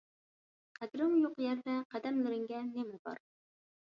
قەدرىڭ 0.77 1.11
يوق 1.23 1.35
يەردە 1.45 1.75
قەدەملىرىڭگە 1.91 2.63
نېمە 2.71 2.97
بار؟ 3.05 3.21